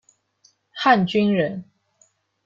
[0.71, 1.63] 汉军人。